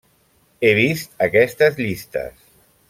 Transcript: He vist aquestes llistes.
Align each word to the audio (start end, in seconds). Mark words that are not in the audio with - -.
He 0.63 0.71
vist 0.79 1.13
aquestes 1.27 1.81
llistes. 1.85 2.45